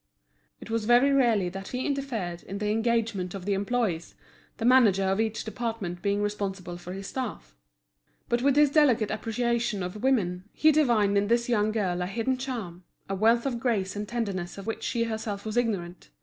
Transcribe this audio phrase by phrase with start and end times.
[0.59, 4.15] It was very rarely that he interfered in the engagement of the employees,
[4.57, 7.55] the manager of each department being responsible for his staff.
[8.27, 12.37] But with his delicate appreciation of women, he divined in this young girl a hidden
[12.37, 16.09] charm, a wealth of grace and tenderness of which she herself was ignorant.